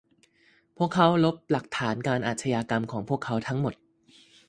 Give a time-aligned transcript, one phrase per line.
[0.77, 3.73] พวกเขาลบหลักฐานการอาชญากรรมของพวกเขาทั้งหมด